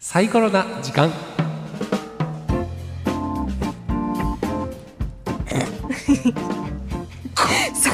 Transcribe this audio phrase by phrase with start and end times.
[0.00, 1.10] サイコロな時間。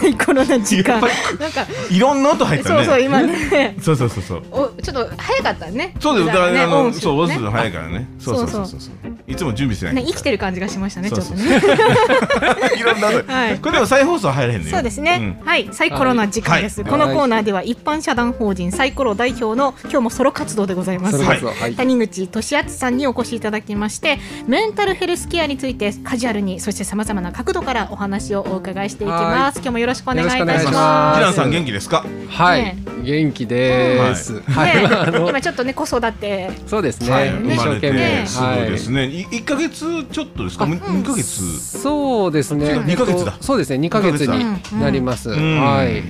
[0.05, 1.01] サイコロな時間。
[1.01, 2.77] なんかいろんな音入ったね。
[2.77, 3.77] そうそう今ね。
[3.81, 4.43] そうそうそうそう。
[4.51, 5.95] おちょっと早かったね。
[5.99, 6.27] そうです。
[6.27, 8.07] だからねあのそう押すねの早いからね。
[8.19, 9.15] そうそうそうそそうう。
[9.27, 11.45] いつも準備してないね生きてる感じがしましたねちょっとね。
[12.77, 13.33] いろんな音。
[13.33, 13.59] はい。
[13.59, 14.75] これでも再放送入れへんのよ。
[14.75, 15.69] そうですね、はい。
[15.73, 16.91] サイコロな時間です、はい。
[16.91, 21.75] このコーナーでは一般社団法人サイコロ代表の今日もソロ活動でございます。
[21.77, 29.57] 谷口俊敦さんにお越しいただきましてメンタルヘルスケアについてカジュアルにそしてさまざまな角度からお話をお伺いしていきます。
[29.57, 31.19] 今日もよろしくお願いいたしよろしくお願いしまます。
[31.19, 32.05] ジランさん元気ですか？
[32.29, 32.79] はい、ね。
[33.03, 36.51] 元気です、すはい、ねあの今ちょっとね子育て。
[36.67, 37.25] そうですね、は
[37.57, 38.25] 生懸命、ね。
[38.27, 39.07] そうですね。
[39.07, 39.21] い。
[39.23, 40.67] 一ヶ月ちょっとですか？
[40.67, 41.79] む二ヶ月？
[41.79, 42.83] そうですね。
[42.87, 43.33] 二ヶ月だ。
[43.33, 43.79] えっとそうですね。
[43.79, 45.61] 二ヶ月にうんなります、うん。
[45.61, 46.03] はい。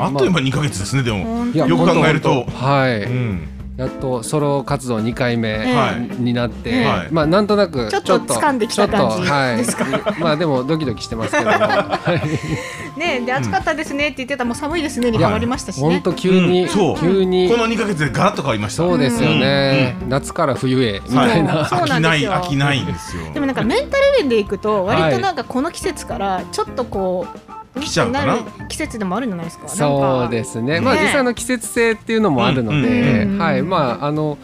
[0.00, 1.46] あっという間に二ヶ月ですねでも。
[1.54, 2.44] よく考えると。
[2.44, 7.08] はい、うんやっとソロ活動2回目はいになって、はい。
[7.10, 9.84] まあなんとなくちょっと掴んできた感じちょっとはいですか？
[10.18, 11.98] まあでもドキドキしてますけども、は
[12.96, 15.88] い ねで暑かったですねって言ってたらもう寒いですねに変わりましたしね。
[15.90, 16.68] 本当急に、うん。
[16.68, 16.98] そう。
[16.98, 18.82] 急にこの二ヶ月でガラッと変わりました。
[18.82, 22.32] そうですよね、夏から冬へみたいな、そう飽きないなんですよ。
[22.32, 23.22] 飽きないんですよ。
[23.34, 28.36] でもなんかメンタル面でいくと割となんかこの季節からちょっとこう来ちゃうかな？
[28.36, 29.68] る季節でもあるんじゃないですか？
[29.68, 30.80] そうですすね。
[30.80, 31.02] まあね。
[31.02, 34.38] 実際の季節性っていうのもあるので、うんうんはい、まああの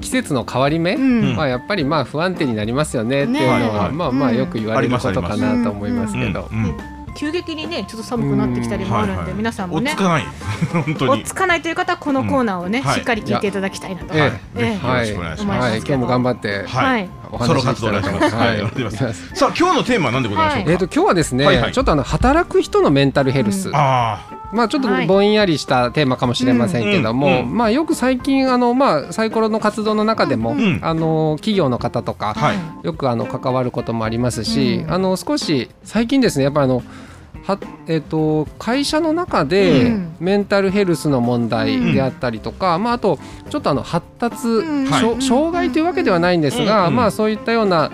[0.00, 1.36] 季節の変わり目、うん。
[1.36, 4.36] まあやっぱりまあ不安定になりますよねっていうのは、まあまあうん。
[4.36, 6.48] よく言われることかなと思いますけど。
[7.14, 9.34] 急激にねちょっと寒くなってきたりもあるんで、はいはい。
[9.36, 10.24] 皆さんもね追っつかない。
[10.84, 11.10] 本当に。
[11.10, 12.94] 追っつかないという方はこのコーナーをね、うんはい。
[12.96, 14.32] しっかり聞いていただきたいなと、え
[14.72, 15.70] い、しくお願いします。
[15.70, 17.08] はい、今日も頑張ってはい。
[17.30, 18.36] おソロ活動お願いします。
[18.36, 18.62] はい。
[18.62, 18.90] お願い。
[18.90, 20.70] しますさあ今日のテーマは何でございましょうか？
[20.72, 21.58] えっ、と今日はですね、はい。
[21.60, 24.20] はいちょっとあの働く人のメンタルヘルス、あ
[24.52, 25.06] まあちょっとはい。
[25.06, 32.58] ぼんやりしたテーマかもしれませんけども、うんうんまあよく最近あのまあサイコロの活動の中でも、んあの企業の方とか、あはい。
[32.82, 34.92] よくあの関わることもありますし、うん。
[34.92, 36.82] あの少し最近ですねやっぱりあの
[37.44, 40.16] はえっと会社の中でうん。
[40.20, 43.18] メンタルヘルスの問題であったりとか、まあ、あと
[43.50, 44.88] ちょっとあの発達、うん。
[45.20, 46.96] 障害というわけではないんですが、うん。
[46.96, 47.90] まあ、そういったような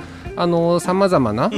[0.80, 1.50] さまざまな、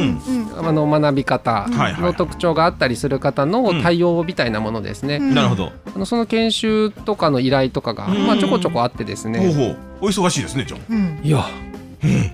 [0.58, 5.34] あの学び方の特徴があったりする方の対応みたいなものですね、うん。
[5.34, 5.72] なるほど。
[5.94, 8.26] あのその研修とかの依頼とかが、うん。
[8.26, 9.76] まあ、ちょこちょこあってですほうね、ほう。
[10.02, 10.80] お忙しいですねじゃあ。
[10.88, 11.20] うん。
[11.22, 11.44] いや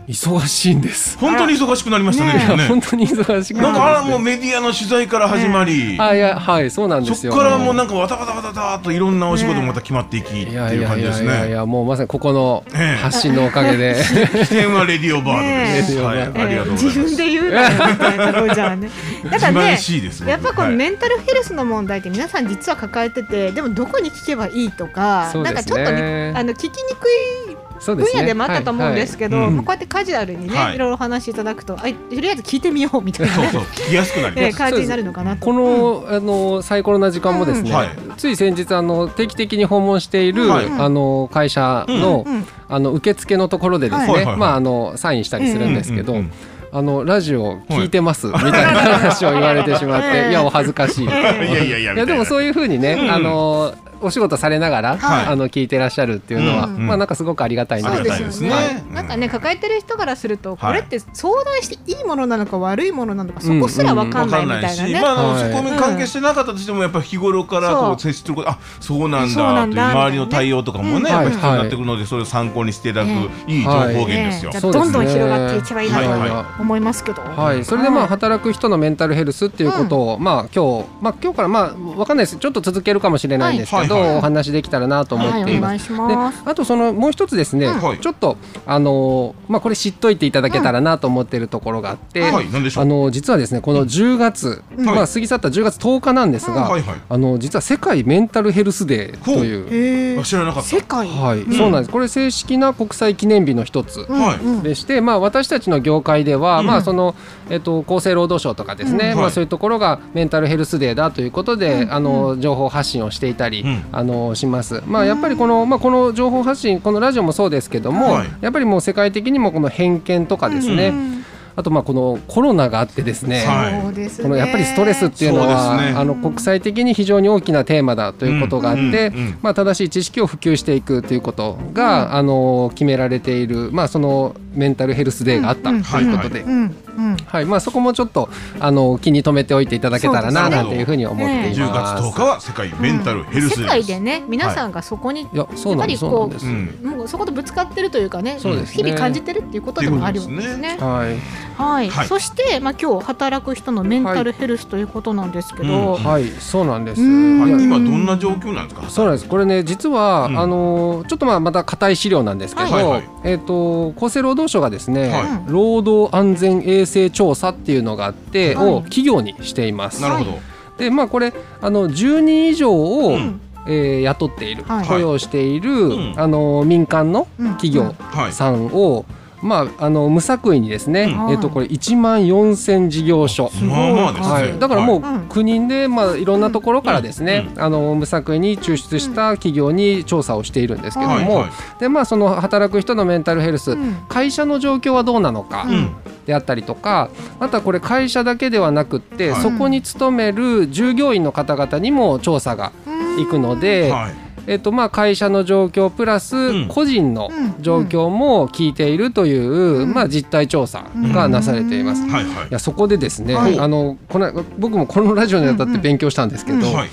[0.09, 1.19] 忙しいんです。
[1.19, 2.57] 本当に忙しくなりましたね。
[2.57, 2.69] ね。
[2.69, 5.97] 本当に忙しくなんかあらもううメディアの取材から始まり。
[6.01, 7.33] あいやはいそうなんですよ。
[7.33, 11.27] そこからもうなんかわたわたわたわといろんなお仕事もまた決まっていきっていう感じですね。
[11.27, 12.97] いやいやもうまさにここのええ。
[12.97, 13.97] 発信のおかげで、
[14.45, 15.99] 起点はレディオバードです。
[15.99, 16.85] はいありがとうございます。
[16.85, 18.91] 自分で言うなよみたいなところじゃあね。
[19.31, 20.77] だからねしいですやっぱこのはい。
[20.77, 29.53] メンタルヘルスの問題って皆さん実は抱えててでもどこに聞けばいいとか、なんかちょっとねあの聞きにくいそうですね分野でもあったと思うんですけど、はいはい。
[29.53, 30.75] うんまあこうやってカジュアルにね、はい。
[30.77, 34.59] い、ろいろお話しいただくとあとりあえず聞いてみようみたいなねそうそう聞きやすくなりえーます。
[34.59, 35.45] 感じになるのかなと。
[35.45, 37.77] この,、あのサイコロな時間もですね、うん。
[37.77, 37.89] はい。
[38.17, 40.67] つい先日あの定期的に訪問している、はい。
[40.67, 42.45] あの会社の,、うん。
[42.69, 46.33] あの受付のところでですね、まああのサインしたりするんですけど、うんうんうん。
[46.73, 48.59] あのラジオ聞いてます、みたいな
[48.99, 51.05] 話を言われてしまって、うんいやお恥ずかしい。
[51.07, 53.11] いやいやいやいやでもそういうふうにね、うん。
[53.11, 53.73] あの
[54.07, 55.27] お仕事されながら、はい。
[55.27, 56.87] あの聞いてらっしゃるっていうのは、うん。
[56.87, 58.49] まあなんかすごくありがたいなそうですね。
[58.49, 58.85] よはい。
[58.95, 60.77] なんかね抱えてる人からするとこはい。
[60.77, 65.01] れって相談していいものなのか悪いものなのかそこすらわかんないみたいなね。
[65.01, 65.53] まあ、あのはい。
[65.53, 67.95] そこに関係してなかったとしてもやっぱ日頃からこそう。
[67.95, 69.89] う接することあそうなんそうなんだ。
[69.89, 73.61] だという周りの対応とかもね、うんやっぱ必要になはいってくるので、それを参考にしていただくねい。
[73.61, 74.51] い情報源ですよ。
[74.53, 74.85] ねじゃあそうですね。
[74.85, 77.23] どんどん広がっていけばいいなとはいはい思いますけど。
[77.23, 82.37] はい、それでまあ働く人のメンタルヘルスっていうことを、まあ今日、まあ今日からまあわかんないです。
[82.37, 84.03] ちょっと続けるかもしれないんですけど、はい。
[84.03, 84.11] はい。
[84.11, 85.93] はいお話できたらなと思はい、っています。
[85.93, 86.45] お願いします。
[86.45, 88.01] であとそのもう一つですね、はい。
[88.01, 88.37] ちょっと
[88.67, 92.67] あのーまあこれ知っといていただけたらなと思っているところがあって、はい、なん。
[92.67, 97.01] あの実はですねこの10月、まあ過ぎ去った10月10日なんですが、はいはい。
[97.09, 100.25] あの実は世界メンタルヘルスデーという。
[100.25, 100.69] 知らなかった。
[100.69, 101.09] 世界？
[101.09, 101.53] はい、ん。
[101.53, 101.91] そうなんです。
[101.91, 104.01] これ正式な国際記念日の一つ。
[104.01, 104.63] はいうん。
[104.63, 107.15] でして、まあ、私たちの業界では、まあその
[107.49, 109.31] えっと、厚生労働省とかですね、まあ、うんはい。
[109.31, 111.93] そういうところがメンタルヘルスデーだということで、うん。
[111.93, 118.29] あの情報発信をしていたり、うんあのします、まあ、やっぱりこの,、まあ、この情報発信このラジオもそうですけども、はい。
[118.41, 121.25] やっぱりもう世界的にもこの偏見とかですね、うん。
[121.57, 124.23] あとまあこのコロナがあってですね、はい。
[124.23, 125.95] このやっぱりストレスっていうのはね。
[125.97, 128.91] あの国際的に非常に大きなテーマだということがあって、うん。
[128.91, 128.93] うん。
[128.93, 129.39] うん。
[129.43, 137.45] まあ、正しい知識を普及していくということが、あの決められている、まあ、そのメンタルヘルスデーがあったということで、うんうんはい。
[137.45, 142.03] まあ、そこもちょっとあの気に留めておいていただけたらななんていうふうに思ってい10ます。
[142.03, 144.25] 月10日は世界メンタルヘルスデー世界でね。
[144.29, 146.53] 皆さんがそこに、いやっぱりこうそう
[146.87, 148.77] なんもうそことぶつかってるというかねそうですね。
[148.77, 150.79] 日々感じてるっていうことでもあるんですね。
[150.81, 151.63] はい。
[151.63, 152.07] はい、はい。
[152.07, 157.01] そして、まあ、今日働く人のメンタルヘルスということなんですけど、ははい、そうなんです。
[157.01, 157.47] 今
[157.79, 158.89] どんな状況なんですか？
[158.91, 159.29] そうなんです。
[159.29, 163.09] これね、実は、うんあのーちょっとまあまた硬い資料なんですけど、はいはい。
[163.25, 165.25] えっ、と厚生労働省がですね、はい。
[165.53, 168.69] 労働安全衛生調査っていうのがあって、はい。
[168.69, 170.03] を企業にしています。
[170.03, 170.39] なるほど。
[170.79, 173.41] で、まあこれあの10人以上を、うん。
[173.69, 174.87] えー雇っている、はい。
[174.87, 177.47] 雇用している、うんあのー民間のうん。
[177.53, 178.33] 企業はい。
[178.33, 179.05] さんを、
[179.47, 181.31] まああの無作為にですね、うん。
[181.31, 183.51] えっ、とこれ1万4000事業所。
[183.53, 191.27] はい、だからもうはい国で、まあ、いろんなところからですね、あの無作為に抽出した企業に調査をしているんですけども、はい。
[191.27, 191.81] はい。
[191.81, 193.95] でまあ、その働く人のメンタルヘルス、うん。
[194.09, 195.95] 会社の状況はどうなのかうん。
[196.25, 197.09] であったりとか
[197.39, 199.43] あとはこれ会社だけではなくって、はい。
[199.43, 202.73] そこに勤める従業員の方々にも調査が
[203.21, 206.69] いくので、はいえっとまあ、会社の状況プラスん。
[206.69, 212.03] 個人の状況も聞いているという、まあ、実態調査がなされています。
[212.03, 212.49] はいはい。
[212.49, 213.59] いやそこでですね、はい。
[213.59, 216.89] あのこの僕もこのラジオにあたって勉強したんですけど、はい。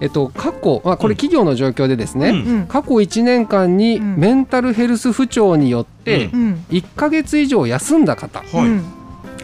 [0.00, 2.36] えっと、過去、まあ、これ企業の状況でですね、うん。
[2.36, 2.66] うん。
[2.66, 4.16] 過去1年間にうん。
[4.16, 6.64] メンタルヘルス不調によってううん。
[6.70, 8.42] 1ヶ月以上休んだ方、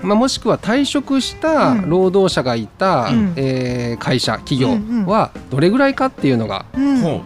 [0.05, 1.89] まあ、もしくは退職したうん。
[1.91, 3.33] 労働者がいた、うん。
[3.37, 5.07] えー会社企業うんうん。
[5.07, 6.67] はどれぐらいかっていうのが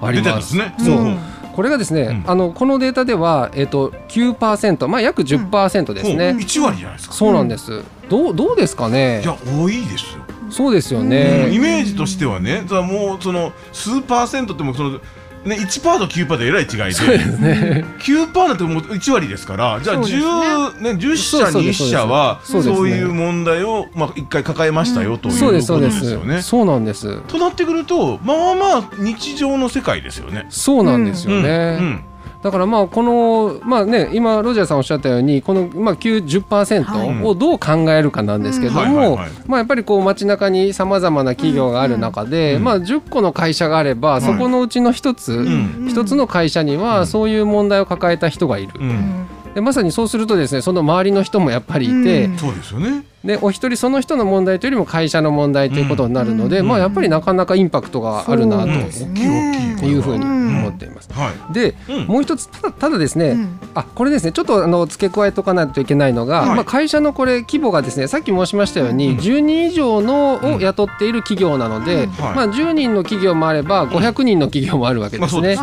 [0.03, 0.97] あり出ますそう。
[0.97, 1.17] ほ
[1.55, 2.31] これがですね、うん。
[2.31, 6.33] あのこのデータでは、えっと9%、まあ、約10%ですね。
[6.33, 6.41] ほう。
[6.41, 7.15] 1割じゃないですか。
[7.15, 7.83] そうなんです。
[8.09, 9.23] どうどうですかね？
[9.23, 9.25] い。
[9.27, 10.23] や多いですよ。
[10.51, 11.07] そうですようん。
[11.09, 11.59] イね。
[11.59, 15.01] メージとしてはね、だからもうその数パーセントってもうその
[15.45, 17.85] ね1パーと9パーでえらい違いで、そうですね。
[18.01, 25.81] 9パーなんてもう1割ですから、じゃあそうですね10ね10そう社にそうです1社はそういう問題をまあ一回抱えましたよということですよ
[26.25, 26.49] ねす。。
[26.49, 27.21] そうなんです。
[27.23, 30.47] となってくると、まあまあ日常の世界ですよね。
[30.49, 32.08] そうなんですよね。
[32.43, 39.19] うんだからまあこのまあね今ロジャーさんおっしゃったようにこのまあ90%をどう考えるかなんですけども
[39.57, 42.65] やっぱりこう街中にさまざまな企業がある中でうん。
[42.65, 45.89] まあ10個の会社があればそこのうちの一つん。
[45.89, 48.73] 一つの会社にはそういう問題を抱えた人がいる。
[48.79, 49.27] うんうん。
[49.55, 52.39] でまさにそうするとですねその周りの人もやっぱりいてうん。
[52.39, 53.05] そうですよね。
[53.25, 61.13] でお一人その人の問題というよりも会社の問題ということになるのでうんまあやっぱりなかなかインパクトがあるなというふうにうん思っています。
[61.13, 61.53] はい。
[61.53, 75.57] でうんもう一つただただですね、うんあこれですねちょっとあの付け加えとかないといけないのが、はいまあ、会社のこれ規模がですねさっき申しましたように、うん10人以上のを雇っている企業なので、まあ、10人の企業もあれば500人の企業もあるわけですね。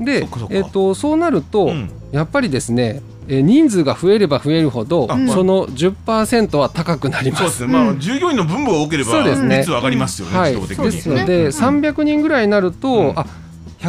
[0.00, 7.42] でえっとそうなると、うんやっぱりですねえー人数が増えれば増えるほど、あその10%は高くなります。
[7.42, 7.72] そうですね。
[7.72, 10.38] まあ従業員の分母が多ければそうですね率は上がりますよね。
[10.38, 10.90] はい、自動的に。
[10.90, 13.26] ですので、300人ぐらいになると、うんあ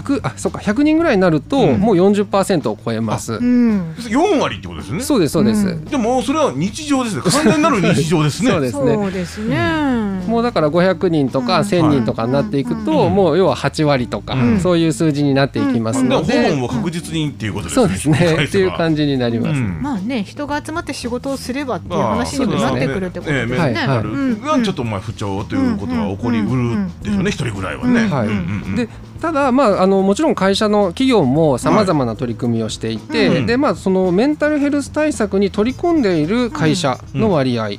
[0.01, 3.33] 100あそうか100人ぐらいになると、うんもう40%を超えます。
[3.33, 3.93] うん。
[3.97, 5.01] 4割ってことですね。
[5.01, 5.67] そうですそうです。
[5.67, 7.21] うんでもそれは日常ですね。
[7.21, 8.51] 完全なる日常ですね。
[8.51, 10.21] そうですねそうですね。
[10.27, 17.87] もうだから500人とかうん1000人とかになっていくと、うんもう要は8割とか、うんそういう数字になっていきますだからので、ホルモンは確実にっていうことですね。
[17.87, 19.61] そうですね っていう感じじになります。
[19.61, 23.57] まあね人が集まって仕事をすればっていう話にもなってくるってことですね。
[23.57, 27.31] はいはいうんがちょっとまあ不調ということが起こりうるでしょうね。
[27.31, 28.07] 一人ぐらいはね。
[28.07, 28.89] はいうんうんうんで
[29.21, 37.77] ただ、まあ、あのもちろん会社の企業もさまざまな取り組みをしていて、うんでまあ、そのメンタルヘルス対策に取り込んでいる会社の割合、はい。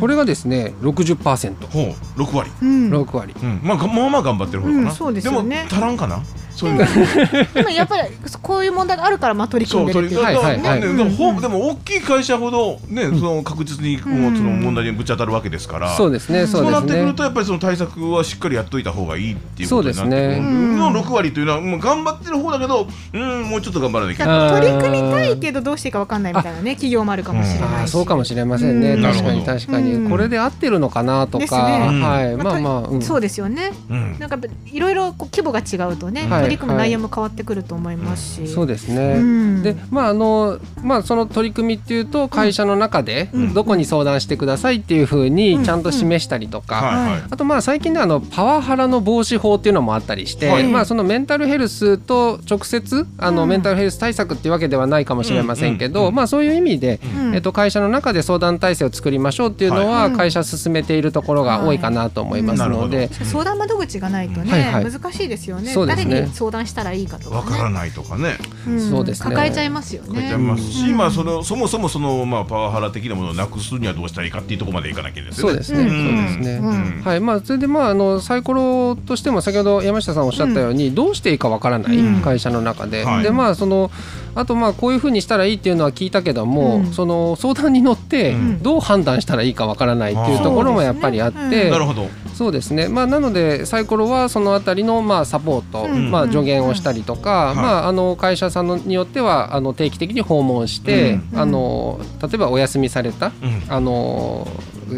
[0.00, 2.50] これがですね60%、ほう六割。
[2.62, 2.90] うん。
[2.92, 3.34] 6割。
[3.40, 3.60] うん。
[3.62, 4.90] まあがまあまあ頑張ってる方かな。
[4.90, 6.22] うんそうですよねも足らんかな？
[6.58, 7.54] そういうの。
[7.54, 8.08] でもやっぱり
[8.42, 10.80] こういう問題があるからまあ取り組んでるっていうはいはいはい。
[10.80, 15.96] でも大きい会社ほどねその確実にもうその問題にぶち当たるわけですから。
[15.96, 16.70] そうですね、そうですね。
[16.72, 17.14] そうなってくる。
[17.14, 20.16] とやっぱりその対策はしっかりやっといた方がいいっていうことになってくる。
[20.16, 20.78] そうですね。
[20.78, 24.14] の6割というのはもう頑張ってる方だけどうんもうちょっと頑張らなきゃ。
[24.14, 29.02] いけだないから取り組みたいけどどうしていいかわかんないみたいなね企業もあるかもしれないそうかもしれませんね、うん。
[29.02, 30.10] 確かに確かに、うん。
[30.10, 32.02] これで合ってるのかなとですか、ね。
[32.02, 33.72] はい、まあまあそうですよね。
[33.90, 34.16] うん。
[34.18, 38.48] なんかいろいろこう規模が違うとね、はい取り組む内容も変わってくると思いますし。
[38.48, 39.14] そうですね。
[39.16, 39.62] うん。
[39.62, 43.54] でまああのまあその取り組みっていうと会社の中でうん。
[43.54, 47.22] どこに相談してくださいっていうふうにちゃんと示したりとか、はいはい。
[47.30, 50.64] あとまあ最近ではあのパワハラの防止法っていうのもあったりして、はい。
[50.64, 53.48] まあそのメンタルヘルスと直接あのうん。
[53.48, 57.34] メンタルヘルス対策っていうわけではないかもしれませんけど、まあそういう意味で、うん。
[57.34, 60.12] えっと会社の中で相談体制を作りましょうっていうのははい。
[60.12, 63.06] 会社進めているところが多いかなと思いますので、はい。
[63.06, 64.90] うんなるほ相談窓口がないとね、はいはい。
[64.90, 65.70] 難しいですよね。
[65.70, 66.10] そうですね。
[66.10, 68.38] 誰に相談したらいいかとか、ね、わからないとかね。
[68.68, 68.80] ん。
[68.80, 69.30] そうですね。
[69.30, 70.96] 抱えちゃいますよ書いねてありますし、うん。
[70.96, 75.62] まあそのそもそもそのまあパワハラ的なものをなくすにはどうしたらいいかっていうところまでいかなきゃいけないですよね。
[75.62, 75.88] そうですね、うん。
[75.88, 77.02] そうですね、うん。
[77.02, 77.20] はい。
[77.20, 82.22] まあ、それで、まあ、あのサイコロとしても先ほど山下さんおっしゃったように、どうしていいかわからない、うん。
[82.22, 83.22] 会社の中で、はい。
[83.24, 83.90] でまあその
[84.38, 86.92] あとまあこういうふうにしたらいいっていうのは聞いたけども、うん。
[86.92, 88.62] その相談に乗ってうん。
[88.62, 92.06] どう判断したらいいかわからないっていうところもやっぱりあって、なるほど。
[92.34, 96.12] そうですね、まあ、なのでサイコロはそのあたりのまあサポート、うん。
[96.12, 97.56] まあ、助言をしたりとか、うん。
[97.56, 101.40] まあ、あの会社さんのによってはあの定期的に訪問して、うん。
[101.40, 103.62] あの例えばお休みされたうん。
[103.68, 104.46] あの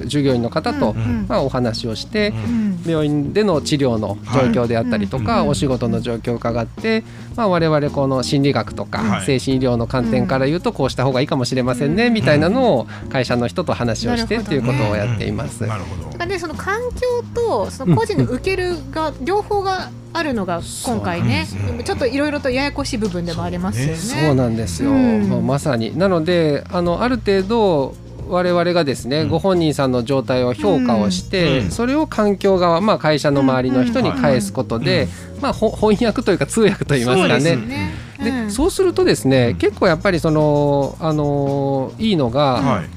[0.07, 1.27] 従業員の方と、うん。
[1.29, 2.83] まあ、お話をして、うん。
[2.87, 7.03] 病院での治療の状況であったりとか、はいお仕事の状況を伺って、
[7.37, 9.27] まあ、我々この心理学とか、はい。
[9.27, 12.15] 精神医療の観点から言うとこうした方がいいかもしれませんね、うん。
[12.15, 15.67] みたいなのを会社の人と話をしてっていうことをやっています。
[15.67, 16.11] なるほど。
[16.11, 16.13] だ。
[16.13, 21.47] からねその環境とその個人の受けるが両方があるのが今回ね
[21.85, 23.97] ちょっといろいろとややこしい部分でもありますよね。
[23.97, 25.97] そうなんですよ、まさに。
[25.97, 27.95] なのであのある程度
[28.31, 29.29] 我々がですね、うん。
[29.29, 31.71] ご本人さんの状態を評価をして、うん。
[31.71, 35.09] それを環境側、まあ、会社の周りの人に返すことで、
[35.41, 37.57] まあ、ほ翻訳というか通訳といいますかね。
[37.57, 37.95] ね。
[38.23, 38.51] でうん。
[38.51, 39.57] そうするとですね、うん。
[39.57, 42.89] 結構やっぱりその、あのーいいのが、はい。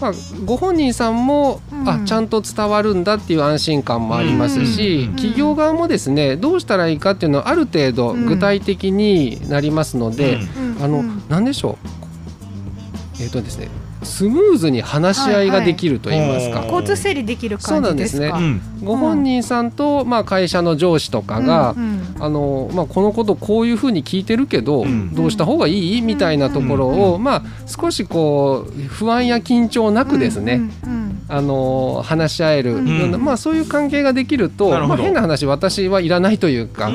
[0.00, 0.12] まあ、
[0.44, 1.88] ご本人さんも、うん。
[1.88, 5.16] あちゃんと伝わるんだっていう安心感もありますし、うん。
[5.16, 10.38] 企業側もですねどうしたらいいかっていうのはある程度うん具体的になりますので、
[10.80, 11.22] あの、うん。
[11.28, 13.22] なんでしょう。
[13.22, 13.68] えっ、とですね
[14.08, 18.36] スムーズに話し合いができると言いますか、はい交通整理できる感じですか？
[18.38, 18.60] そううん。
[18.82, 21.82] ご本人さんと、まあ、会社の上司とかが、うん
[22.16, 22.24] うん。
[22.24, 25.14] あのまあ、このことこういうふうに聞いてるけど、うん。
[25.14, 26.02] どうした方がいい？
[26.02, 33.22] みたいなところを、まあ、少しこう不安や緊張なくですね、うんうんあの話し合えるような、うん。
[33.22, 36.90] まあ、そういう関係ができるとまあ、変な話私はいらないというか、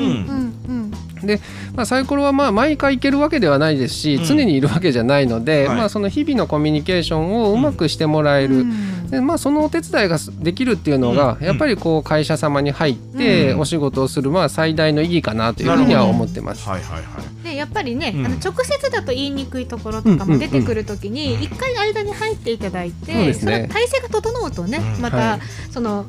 [1.32, 4.24] うんうんうんまあ、サイコロはまあ毎回行けるわけではないですし、うん。
[4.24, 5.76] 常にいるわけじゃないので、はい。
[5.76, 9.10] まあ、その日々のコミュニケーションをうまくしてもらえる、うん。
[9.10, 11.46] でまあ、そのお手伝いができるっていうのが、うん。
[11.46, 13.60] やっぱりこう会社様に入ってうん。
[13.60, 16.68] お仕事をするまあ最大の意義かなというふうには思ってます。
[16.68, 17.44] はいはいはい。
[17.44, 18.26] でやっぱりね、うん。
[18.26, 23.62] あの直接だと言いにくいところとかも出てくるときに一回間に入っていただいて、そうですね。
[23.62, 25.02] の体制が整うとね、うん。
[25.02, 25.40] また、はい。
[25.72, 26.06] その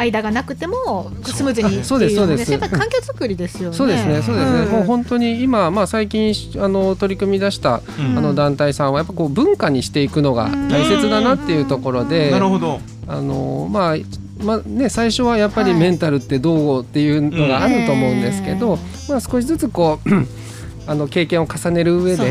[0.00, 2.50] 間がなくてもスムーズにっていうそうですそうです。
[2.50, 3.76] ねやっぱり環境作りですよね。
[3.76, 4.68] そうですね、そうですね、ん。
[4.70, 8.18] もう本当に今、まあ、最近あの取り組み出したうん。
[8.18, 12.80] あの団体さんはやっぱこう文化にしていくのが大切だなっていうところで、なるほど。
[13.06, 13.96] あのまあ
[14.44, 18.78] まあね、最初はやっぱりメンタルってどうっていうのがあると思うんですけど、
[19.08, 20.10] まあ、少しずつこう
[20.90, 22.30] あの経験を重ねる上で、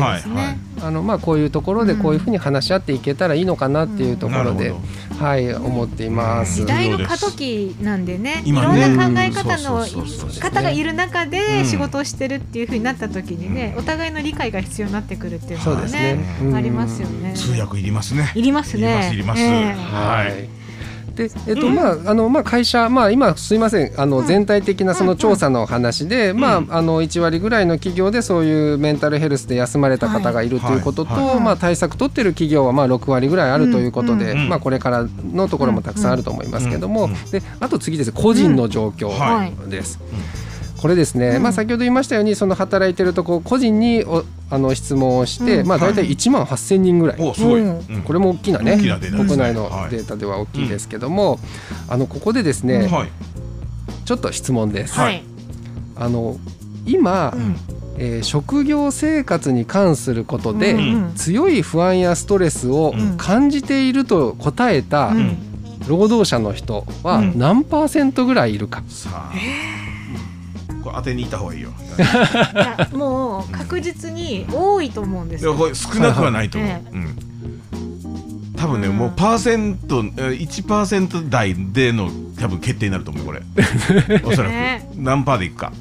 [0.82, 4.80] あのまあ、こういうところでこういうふうに話し合っていけたらいいのかなっていうところで、なるほ
[5.20, 6.62] はい、思っています。
[6.62, 6.66] 時。
[6.66, 11.66] 代の過渡期なんでねいろんな考え方の方がいる中うでん。
[11.66, 16.18] 仕事をしてるっていうふうになった時にね、お互いの理解が必要になってくるっていうのはね
[16.54, 17.34] ありますよね。
[17.34, 18.32] 通訳いりますね。
[18.34, 18.82] いりますね。
[18.82, 19.42] いりますいります。
[19.42, 19.74] ええ。
[19.74, 20.59] はい
[21.14, 24.00] でえっとまああのまあ会社まあ今すいません。
[24.00, 31.24] あの全体的なその調査の話で、まああの1割ぐらいの企業でそういうメンタルヘルスで休まれた方がいるということと、はい。
[31.26, 31.40] はい。
[31.40, 38.12] まあ対策取ってる企業はまあ6割ぐらいあるということで、まあこれからのところもたくさんあると思いますけども、であと次です。
[38.12, 39.70] 個人の状況はい。
[39.70, 39.98] です。
[40.80, 41.42] これですね、うん。
[41.42, 45.66] まあ、先ほど言いましたようにその働いてるとこ個人におあの質問をして、うん。
[45.66, 47.62] まあ、大体1万8000人ぐらい、おすごい。
[48.04, 49.36] これも大きなね大きなデータですね。
[49.36, 49.90] 国内のはい。
[49.90, 51.38] データでは大きいですけども、
[51.88, 53.08] あのここでですね、はい。
[54.06, 54.94] ちょっと質問です。
[54.94, 55.22] はい。
[55.96, 56.38] あの
[56.86, 57.56] 今、うん。
[57.98, 61.12] えー職業生活に関することで、うん。
[61.14, 63.16] 強い不安やストレスをうん。
[63.18, 65.36] 感じていると答えたうん。
[65.86, 67.38] 労働者の人はうん。
[67.38, 69.32] 何パーセントぐらいいるか、さあ。
[70.82, 71.70] これ当てに行った方がいいよ。
[71.98, 72.02] い
[72.56, 75.52] やもう確実に多いと思うんですよ。
[75.52, 76.70] いやこれ少なくはないと思う。
[76.70, 77.16] えうん。
[78.56, 78.96] 多分ね、うん。
[78.96, 83.40] もうパーセントえー1%台での多分決定になると思うこれ。
[84.24, 84.52] おそらく。
[84.52, 84.88] ね。
[84.96, 85.72] 何パーでいくか。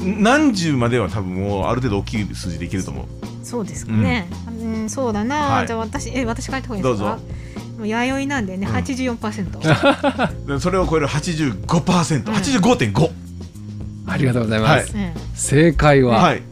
[0.00, 3.06] 何十までは多分もうある程度大きい数字でいけると思う。
[3.44, 4.28] そうですかね。
[4.62, 5.66] うん、そうだな、はい。
[5.66, 7.10] じゃあ私え私書いた方がいいですか？
[7.10, 7.22] どうぞ。
[7.86, 8.72] 弥生なんでね、うん。
[8.72, 9.60] 八十四パーセント。
[10.52, 13.10] でそれを超える 85%85.5、
[14.08, 16.42] ありがとうございます、え正解ははい。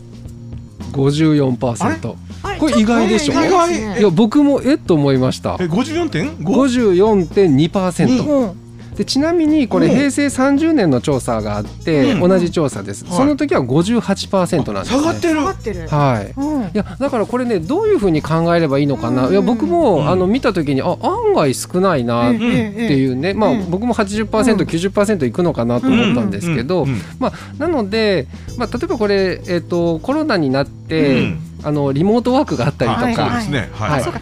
[0.93, 3.33] 54%、えはいこれ意外でしょ？
[3.33, 5.57] 意外いや僕もえっと思いました。
[5.61, 6.39] え 54.5?
[6.39, 8.66] 54.2%、うん
[8.97, 9.95] でちなみにこれうん。
[9.95, 12.29] 平成30年の調査があって、うん。
[12.29, 13.17] 同じ調査です、はい。
[13.17, 15.01] その時は58%なんですね。
[15.01, 15.35] 下がってる。
[15.35, 15.89] 下がってる。
[15.89, 16.35] はい。
[16.37, 16.63] うん。
[16.65, 19.33] いやだからこれねどういうふうに考えればいいのかな、うん。
[19.33, 20.09] いや僕も、うん。
[20.09, 23.71] あの見た時にあ案外少ないなっていうね、まあ、うん。
[23.71, 26.91] 僕も 80%90% いくのかなと思ったんですけど、うん。
[26.91, 27.01] うん。
[27.19, 28.27] まあ、なので、
[28.57, 31.39] まあ、例えばこれ、えっとコロナになって、うん。
[31.65, 33.71] あのリモートワークがあったりとか、はいそうですね。
[33.73, 34.05] ははいい。
[34.05, 34.21] そうか。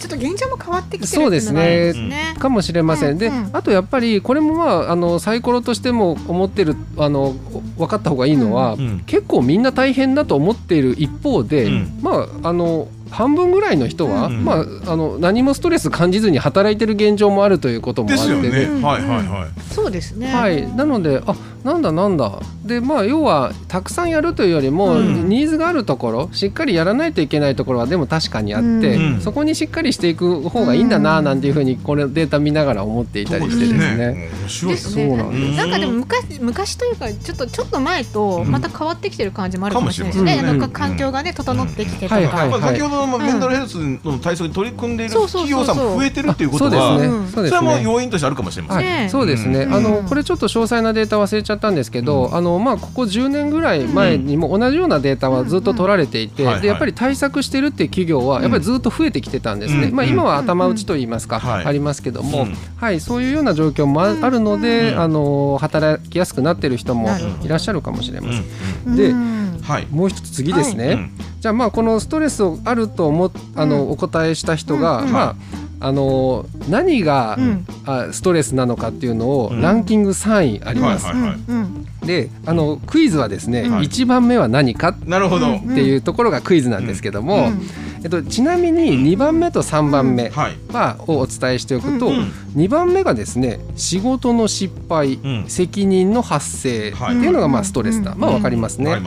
[0.00, 1.92] ちょっと現状も変わってきてるそうですね。
[1.92, 2.34] ね。
[2.38, 3.44] かもしれません、でうん。
[3.46, 7.34] うんあとやっぱりこれもまああのサイコロとしても思ってるあの
[7.76, 9.00] 分かった方がいいのは、うん。
[9.06, 11.98] 結構みんな大変だと思っている一方で、うん。
[12.02, 14.44] まああの半分ぐらいの人は、うん。
[14.44, 18.48] まあ、あの何もストレス感じずに働いてる現状もあるということもあってですよね。
[18.64, 18.82] うん。
[18.82, 19.60] はいはいはい。
[19.72, 20.28] そうですね。
[20.28, 21.34] はい、なのであ
[21.68, 22.40] なんだなんだ。
[22.64, 25.28] でまあ要はたくさんやるというよりも、うん。
[25.28, 29.20] ニーズがあるところしっかりやらないといけないところはでも確かにあって、うん。
[29.20, 34.30] そこにしっかりしていく方がいいんだななんていうふうにこれデータ見ながら思っていたりしてですね。
[34.40, 35.56] 面白いですそうなんです。
[35.58, 40.42] なんかでも昔昔というかちょっとちょっと前とまた変わってきてる感じもあるかもしれないですね。
[40.42, 42.60] なんか環境がね整ってきてとか。
[42.60, 49.10] 先ほどのまあメンタルヘルスの対策に取り組んでいる企業さんも増えてるっていうことそうですはそれはも要因としてあるかもしれません。
[49.10, 49.74] そうですね、うん。
[49.74, 59.94] あのこれちょっと詳細なデータ忘れちゃったんですけど、あのまあ、ここ10年ぐらい前にも同じようなデータはずっと取られていて、うんうんでやっぱり対策してるっていう企業はやっぱりずっと増えてきてたんですね、うん。
[59.94, 61.66] まあ、今は頭打ちといいますか、はい。
[61.66, 62.54] ありますけども、うん。
[62.76, 65.00] はい、そういうような状況もああるので、うん。
[65.00, 67.08] あの働きやすくなってる人も
[67.42, 68.44] いらっしゃるかもしれません。
[68.86, 68.96] うん。
[68.96, 69.60] でうん。
[69.62, 69.86] はい。
[69.90, 71.10] もう一つ次ですね、うん。
[71.40, 73.90] じゃあまあこのストレスをあると思っあの、うん。
[73.92, 75.12] お答えした人が、うん。
[75.12, 75.36] まあ
[75.80, 77.66] あの何が、うん。
[77.86, 79.60] あストレスなのかっていうのをうん。
[79.60, 81.06] ランキング3位あります。
[81.06, 84.90] はいはいうんであのクイズはですね、うん1番目は何か？
[84.90, 85.46] っなるほど。
[85.48, 87.60] うんていうところがクイズなんですけども、うん。
[88.02, 90.56] えっと、ちなみに2番目と3番目はい。
[90.72, 95.44] は、をお伝えしておくと、うん2番目がですね仕事の失敗、うん。
[95.48, 98.18] 責任の発生ってはいいうのがまあストレスだ、うん。
[98.20, 99.02] まあわかりますね。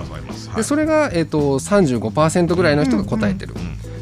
[0.55, 3.55] でそれが、えっと35%ぐらいの人が答えてる。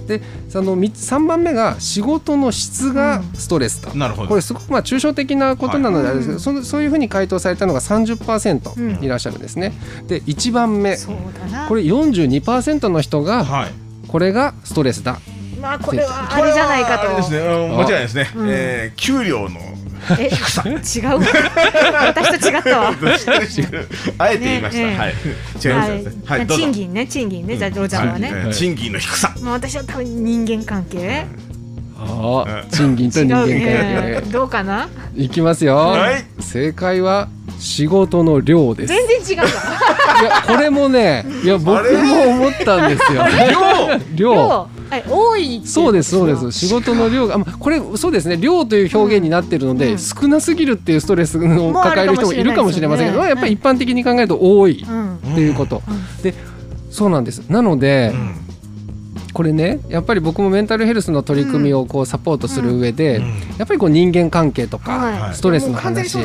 [0.10, 3.94] でその3番目が仕事の質がストレスだ。
[3.94, 9.72] なるほどこれすごくまあ抽象的なことなのであれですけど、はいそのそういうふうに回答されたのが30%いらっしゃるんですね。
[10.08, 10.98] で1番目。
[11.68, 13.72] これ42%の人がはい
[14.08, 15.20] これがストレスだ。
[15.62, 17.16] まあこれはあれじゃないかと。
[17.16, 19.60] ですねうん間違いですねうんえー給料の
[20.18, 21.20] え違う。
[22.08, 22.94] 私と違ったわ。
[24.18, 24.88] あえて言いました。
[24.88, 25.13] ねはい。
[25.13, 27.58] 違いますねはい賃金ね賃金ね。
[27.58, 28.53] じゃあロジャーはね。
[28.53, 31.25] 賃金の低さまあ私は多分人間関係。
[32.01, 34.32] あうん賃金と人間関係。
[34.32, 34.88] どうかな？
[35.15, 36.26] いきますよ、はい。
[36.39, 37.28] 正解は
[37.60, 38.93] 仕事の量です。
[38.93, 39.50] 全然違うわ。
[40.21, 43.23] いやこれもねいや僕も思ったんですよ。
[44.15, 44.34] 量？
[44.34, 44.69] 量。
[44.89, 46.52] はい多いそうですそうです。
[46.52, 48.38] 仕事の量があまあこれそうですね。
[48.38, 49.97] 量という表現になってるので、うん。
[50.00, 55.15] 少なすぎるっていうストレスを抱える人もいるかもしれませんけど、やっぱり一般的に考えると多いうん。
[55.17, 56.23] っていうこと、うん。
[56.23, 56.34] で
[56.89, 57.47] そうなんです。
[57.50, 58.48] なので、うん
[59.39, 63.25] これねやっぱり僕もメンタルヘルスの取り組みをこうサポートする上で、うん。
[63.58, 65.34] やっぱりこう人間関係とか、はい。
[65.34, 66.17] ストレスの話。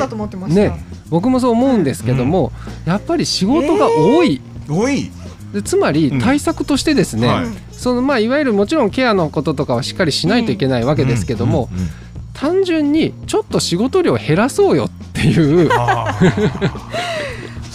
[0.53, 0.83] ね。
[1.09, 2.51] 僕もそう思うんですけども、
[2.85, 5.09] やっぱり仕事が多い、多い。
[5.53, 6.19] でつまりうん。
[6.19, 7.45] 対策としてですね、はい。
[7.71, 11.77] そのまあいわゆるもちろんケアのこととかはしっかりしないといけないわけですけども、うん。
[11.77, 11.83] うん。
[11.83, 11.89] うん。
[12.33, 15.69] 単純にちょっと仕事量減らそうよっていう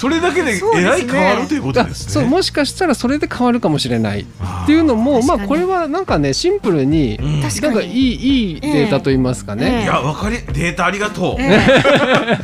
[0.00, 2.12] それだけでえらい変わるということあですね。
[2.14, 4.20] そうもしかしたらそれで変わるかもしれない。
[4.22, 7.42] っていうのもまあこれはなんかねシンプルにうん。
[7.42, 9.84] 確なんかいいいいデータと言いますかえねい。
[9.84, 11.36] やわかりデータありがとう。
[11.38, 11.60] え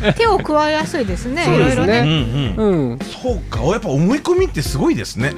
[0.04, 0.12] え。
[0.18, 1.44] 手を加えやすいですね。
[1.46, 1.76] そうですね。
[1.76, 1.98] いろいろね。
[2.58, 2.90] うんうん。
[2.90, 5.32] うん、そうかやっぱ思い込みってすごいですね。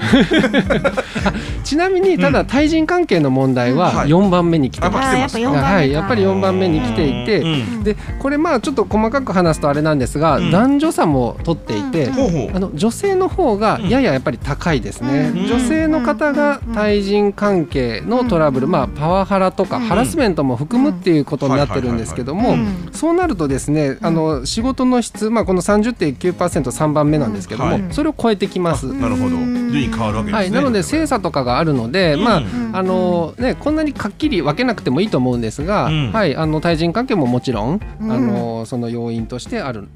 [1.62, 4.08] ちなみにただ対人関係の問題ははい。
[4.08, 5.16] 4番目に来てます。
[5.16, 5.74] やっぱ四番目か。
[5.74, 7.84] はい、やっぱり4番目に来ていて、うん。
[7.84, 10.50] でこれまあちょっと細かく話すとあれなんですが、うん。
[10.50, 12.56] 男女差も取っていて、うんほうほう。
[12.56, 15.46] あの女性の方がやややっぱり高いですね、うん。
[15.46, 19.82] 女性の方が対人関係のトラブル、まあ、パワハラとかうん。
[19.84, 22.88] ハラスメントも含むっていうことになってるんですけども、うん。
[22.92, 27.84] そうなるとですねあの仕事の質、まあ、この 30.9%3 番目なんですけども、はい。
[27.90, 28.92] それを超えてきます。
[28.92, 29.36] なるほど。
[29.36, 30.32] 順位変わるわけですね。
[30.32, 32.70] はい、なので精査とかがあるので、まあうん。
[32.72, 36.12] あのね、こんなにはっきり分けなくてもいいと思うんですが、うん。
[36.12, 38.12] はい、あの対人関係ももちろん、うん。
[38.12, 39.88] あのその要因としてある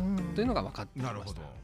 [0.00, 1.18] なというのが分かってきました。
[1.18, 1.61] なるほど